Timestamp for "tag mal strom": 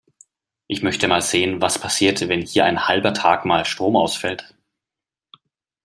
3.13-3.95